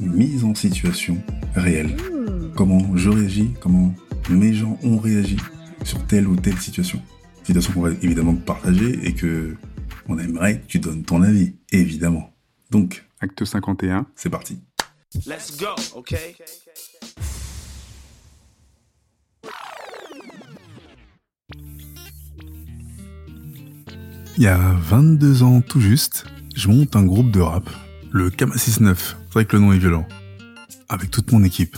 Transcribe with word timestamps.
Mise 0.00 0.44
en 0.44 0.54
situation 0.54 1.18
réelle. 1.54 1.96
Comment 2.54 2.96
je 2.96 3.10
réagis, 3.10 3.50
comment 3.60 3.92
mes 4.30 4.54
gens 4.54 4.78
ont 4.82 4.98
réagi 4.98 5.36
sur 5.84 6.04
telle 6.06 6.28
ou 6.28 6.36
telle 6.36 6.58
situation. 6.58 7.02
Situation 7.42 7.72
qu'on 7.72 7.82
va 7.82 7.90
évidemment 8.02 8.34
partager 8.34 8.98
et 9.06 9.14
que 9.14 9.56
on 10.08 10.18
aimerait 10.18 10.60
que 10.60 10.66
tu 10.66 10.78
donnes 10.78 11.02
ton 11.02 11.22
avis, 11.22 11.54
évidemment. 11.70 12.30
Donc, 12.70 13.06
Acte 13.20 13.44
51. 13.44 14.06
c'est 14.14 14.30
parti. 14.30 14.58
Let's 15.26 15.56
go, 15.58 15.66
okay? 15.96 16.36
Il 24.36 24.44
y 24.44 24.46
a 24.46 24.56
22 24.56 25.42
ans 25.42 25.60
tout 25.60 25.80
juste, 25.80 26.24
je 26.54 26.68
monte 26.68 26.94
un 26.94 27.04
groupe 27.04 27.32
de 27.32 27.40
rap, 27.40 27.68
le 28.10 28.30
Kama 28.30 28.56
69, 28.56 29.16
c'est 29.26 29.32
vrai 29.32 29.44
que 29.44 29.56
le 29.56 29.62
nom 29.62 29.72
est 29.72 29.78
violent, 29.78 30.06
avec 30.88 31.10
toute 31.10 31.32
mon 31.32 31.42
équipe. 31.44 31.76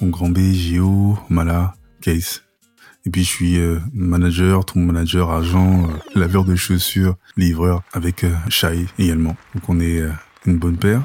Mon 0.00 0.08
grand 0.08 0.28
B, 0.28 0.38
Jo, 0.52 1.18
Mala, 1.28 1.74
Case. 2.00 2.42
Et 3.06 3.10
puis 3.10 3.22
je 3.22 3.28
suis 3.28 3.58
euh, 3.58 3.78
manager, 3.92 4.64
ton 4.64 4.80
manager, 4.80 5.30
agent, 5.30 5.88
euh, 5.88 6.18
laveur 6.18 6.44
de 6.44 6.56
chaussures, 6.56 7.16
livreur, 7.36 7.82
avec 7.92 8.24
euh, 8.24 8.34
Shai 8.48 8.86
également. 8.98 9.36
Donc 9.54 9.68
on 9.68 9.78
est 9.78 10.00
euh, 10.00 10.10
une 10.46 10.58
bonne 10.58 10.78
paire. 10.78 11.02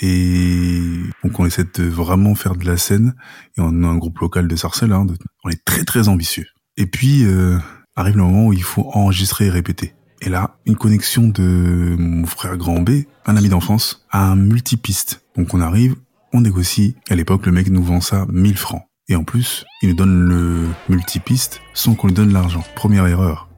Et 0.00 0.80
donc 1.24 1.40
on 1.40 1.46
essaie 1.46 1.64
de 1.64 1.84
vraiment 1.84 2.34
faire 2.34 2.54
de 2.54 2.64
la 2.64 2.76
scène. 2.76 3.14
Et 3.56 3.60
on 3.60 3.82
a 3.82 3.86
un 3.86 3.96
groupe 3.96 4.18
local 4.20 4.46
de 4.46 4.56
Sarcelles, 4.56 4.92
hein, 4.92 5.06
on 5.44 5.50
est 5.50 5.64
très 5.64 5.84
très 5.84 6.08
ambitieux. 6.08 6.46
Et 6.76 6.86
puis 6.86 7.24
euh, 7.24 7.58
arrive 7.96 8.16
le 8.16 8.22
moment 8.22 8.46
où 8.46 8.52
il 8.52 8.62
faut 8.62 8.88
enregistrer 8.92 9.46
et 9.46 9.50
répéter. 9.50 9.94
Et 10.20 10.28
là, 10.28 10.56
une 10.66 10.76
connexion 10.76 11.28
de 11.28 11.96
mon 11.98 12.26
frère 12.26 12.56
grand 12.56 12.80
B, 12.80 13.02
un 13.26 13.36
ami 13.36 13.48
d'enfance, 13.48 14.04
à 14.10 14.30
un 14.30 14.36
multipiste. 14.36 15.24
Donc 15.36 15.54
on 15.54 15.60
arrive, 15.60 15.94
on 16.32 16.40
négocie. 16.40 16.96
À 17.08 17.14
l'époque, 17.14 17.46
le 17.46 17.52
mec 17.52 17.70
nous 17.70 17.82
vend 17.82 18.00
ça 18.00 18.26
1000 18.30 18.56
francs. 18.56 18.82
Et 19.08 19.16
en 19.16 19.24
plus, 19.24 19.64
il 19.82 19.90
nous 19.90 19.94
donne 19.94 20.28
le 20.28 20.66
multipiste 20.88 21.60
sans 21.72 21.94
qu'on 21.94 22.08
lui 22.08 22.14
donne 22.14 22.32
l'argent. 22.32 22.64
Première 22.74 23.06
erreur. 23.06 23.48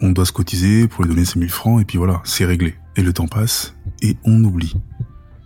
On 0.00 0.10
doit 0.10 0.26
se 0.26 0.32
cotiser 0.32 0.88
pour 0.88 1.04
lui 1.04 1.10
donner 1.10 1.24
ces 1.24 1.38
1000 1.38 1.48
francs 1.48 1.80
et 1.80 1.84
puis 1.84 1.98
voilà, 1.98 2.20
c'est 2.24 2.44
réglé. 2.44 2.74
Et 2.96 3.02
le 3.02 3.12
temps 3.12 3.28
passe 3.28 3.74
et 4.02 4.16
on 4.24 4.42
oublie. 4.44 4.74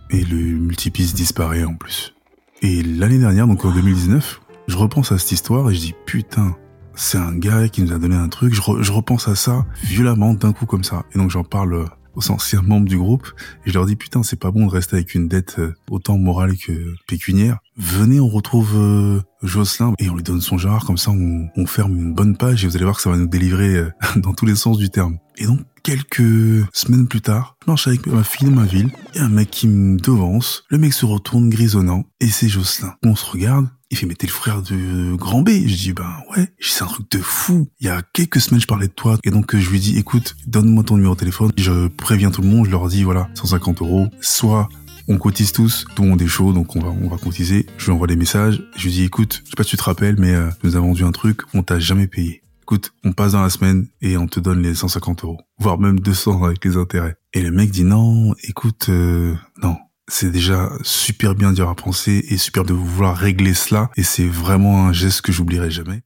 Et 0.09 0.25
le 0.25 0.35
multipiste 0.35 1.15
disparaît 1.15 1.63
en 1.63 1.75
plus. 1.75 2.13
Et 2.61 2.83
l'année 2.83 3.19
dernière, 3.19 3.47
donc 3.47 3.63
en 3.63 3.71
2019, 3.71 4.41
je 4.67 4.77
repense 4.77 5.11
à 5.11 5.17
cette 5.17 5.31
histoire 5.31 5.69
et 5.69 5.75
je 5.75 5.79
dis 5.79 5.95
putain, 6.05 6.55
c'est 6.95 7.17
un 7.17 7.35
gars 7.35 7.67
qui 7.69 7.81
nous 7.81 7.93
a 7.93 7.97
donné 7.97 8.15
un 8.15 8.29
truc. 8.29 8.53
Je, 8.53 8.61
je 8.81 8.91
repense 8.91 9.27
à 9.27 9.35
ça 9.35 9.65
violemment 9.83 10.33
d'un 10.33 10.53
coup 10.53 10.65
comme 10.65 10.83
ça. 10.83 11.03
Et 11.13 11.17
donc 11.17 11.29
j'en 11.29 11.43
parle 11.43 11.73
euh, 11.73 11.85
aux 12.15 12.31
anciens 12.31 12.61
membres 12.61 12.87
du 12.87 12.97
groupe 12.97 13.31
et 13.65 13.69
je 13.69 13.73
leur 13.73 13.85
dis 13.85 13.95
putain, 13.95 14.23
c'est 14.23 14.39
pas 14.39 14.51
bon 14.51 14.65
de 14.65 14.71
rester 14.71 14.97
avec 14.97 15.15
une 15.15 15.27
dette 15.27 15.59
euh, 15.59 15.73
autant 15.89 16.17
morale 16.17 16.57
que 16.57 16.93
pécuniaire. 17.07 17.59
Venez, 17.77 18.19
on 18.19 18.27
retrouve 18.27 18.73
euh, 18.75 19.21
Jocelyn 19.43 19.93
et 19.99 20.09
on 20.09 20.15
lui 20.15 20.23
donne 20.23 20.41
son 20.41 20.57
genre. 20.57 20.85
Comme 20.85 20.97
ça, 20.97 21.11
on, 21.11 21.47
on 21.55 21.65
ferme 21.65 21.95
une 21.95 22.13
bonne 22.13 22.37
page 22.37 22.63
et 22.63 22.67
vous 22.67 22.75
allez 22.75 22.85
voir 22.85 22.97
que 22.97 23.01
ça 23.01 23.09
va 23.09 23.17
nous 23.17 23.27
délivrer 23.27 23.75
euh, 23.75 23.91
dans 24.17 24.33
tous 24.33 24.45
les 24.45 24.55
sens 24.55 24.77
du 24.77 24.89
terme. 24.89 25.17
Et 25.37 25.45
donc 25.45 25.59
quelques 25.83 26.65
semaines 26.73 27.07
plus 27.07 27.21
tard, 27.21 27.55
je 27.65 27.71
marche 27.71 27.87
avec 27.87 28.05
ma 28.07 28.23
fille 28.23 28.49
dans 28.49 28.55
ma 28.55 28.65
ville. 28.65 28.91
A 29.15 29.23
un 29.23 29.29
mec 29.29 29.49
qui 29.51 29.67
me 29.67 29.97
devance. 29.97 30.63
Le 30.69 30.77
mec 30.77 30.93
se 30.93 31.05
retourne 31.05 31.49
grisonnant 31.49 32.05
et 32.19 32.27
c'est 32.27 32.49
Jocelyn. 32.49 32.95
On 33.03 33.15
se 33.15 33.25
regarde. 33.25 33.67
Il 33.89 33.97
fait, 33.97 34.05
mais 34.05 34.15
t'es 34.15 34.27
le 34.27 34.31
frère 34.31 34.61
de 34.61 35.15
Grand 35.15 35.41
B. 35.41 35.49
Je 35.65 35.75
dis, 35.75 35.93
ben 35.93 36.09
ouais. 36.31 36.47
C'est 36.59 36.83
un 36.83 36.87
truc 36.87 37.11
de 37.11 37.17
fou. 37.17 37.67
Il 37.81 37.87
y 37.87 37.89
a 37.89 38.01
quelques 38.13 38.39
semaines, 38.39 38.61
je 38.61 38.67
parlais 38.67 38.87
de 38.87 38.93
toi. 38.93 39.17
Et 39.25 39.31
donc, 39.31 39.53
je 39.55 39.69
lui 39.69 39.81
dis, 39.81 39.97
écoute, 39.97 40.37
donne-moi 40.47 40.83
ton 40.83 40.95
numéro 40.95 41.13
de 41.13 41.19
téléphone. 41.19 41.51
Je 41.57 41.87
préviens 41.87 42.31
tout 42.31 42.41
le 42.41 42.47
monde. 42.47 42.65
Je 42.65 42.71
leur 42.71 42.87
dis, 42.87 43.03
voilà, 43.03 43.27
150 43.33 43.81
euros. 43.81 44.07
Soit 44.21 44.69
on 45.09 45.17
cotise 45.17 45.51
tous, 45.51 45.85
tout 45.93 46.03
le 46.03 46.09
monde 46.09 46.21
est 46.21 46.27
chaud, 46.27 46.53
donc 46.53 46.75
on 46.77 46.79
va, 46.79 46.89
on 46.89 47.09
va 47.09 47.17
cotiser. 47.17 47.65
Je 47.77 47.85
lui 47.85 47.91
envoie 47.91 48.07
des 48.07 48.15
messages. 48.15 48.63
Je 48.77 48.83
lui 48.85 48.91
dis, 48.91 49.03
écoute, 49.03 49.41
je 49.43 49.49
sais 49.49 49.55
pas 49.57 49.63
si 49.63 49.71
tu 49.71 49.77
te 49.77 49.83
rappelles, 49.83 50.15
mais 50.17 50.33
euh, 50.33 50.49
nous 50.63 50.77
as 50.77 50.79
vendu 50.79 51.03
un 51.03 51.11
truc, 51.11 51.41
on 51.53 51.63
t'a 51.63 51.79
jamais 51.79 52.07
payé. 52.07 52.43
Écoute, 52.71 52.93
on 53.03 53.11
passe 53.11 53.33
dans 53.33 53.41
la 53.41 53.49
semaine 53.49 53.89
et 53.99 54.15
on 54.15 54.27
te 54.27 54.39
donne 54.39 54.61
les 54.61 54.75
150 54.75 55.25
euros, 55.25 55.41
voire 55.57 55.77
même 55.77 55.99
200 55.99 56.45
avec 56.45 56.63
les 56.63 56.77
intérêts. 56.77 57.17
Et 57.33 57.41
le 57.41 57.51
mec 57.51 57.69
dit 57.69 57.83
non, 57.83 58.33
écoute, 58.43 58.85
euh, 58.87 59.35
non. 59.61 59.75
C'est 60.07 60.31
déjà 60.31 60.71
super 60.81 61.35
bien 61.35 61.51
d'y 61.51 61.59
avoir 61.59 61.75
pensé 61.75 62.25
et 62.29 62.37
super 62.37 62.63
de 62.63 62.71
vouloir 62.71 63.17
régler 63.17 63.53
cela. 63.53 63.89
Et 63.97 64.03
c'est 64.03 64.25
vraiment 64.25 64.87
un 64.87 64.93
geste 64.93 65.19
que 65.19 65.33
j'oublierai 65.33 65.69
jamais. 65.69 66.01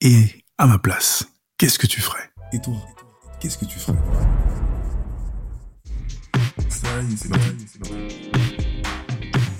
Et 0.00 0.46
à 0.56 0.66
ma 0.66 0.78
place, 0.78 1.28
qu'est-ce 1.58 1.78
que 1.78 1.86
tu 1.86 2.00
ferais? 2.00 2.30
Et 2.54 2.60
toi, 2.62 2.76
qu'est-ce 3.38 3.58
que 3.58 3.66
tu 3.66 3.78
ferais? 3.78 3.98
C'est. 6.70 6.86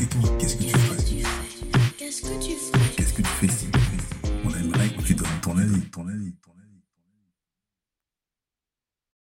Et 0.00 0.06
toi, 0.06 0.30
qu'est-ce 0.38 0.56
que 0.56 0.62
tu 0.62 0.78
ferais? 0.78 1.04
Qu'est-ce 1.98 2.22
que 2.22 2.42
tu 2.42 2.52
ferais? 2.52 2.80
Qu'est-ce 2.96 3.12
que 3.12 3.20
tu 3.20 3.22
fais 3.22 3.23
ton 5.94 6.08
avis. 6.08 6.34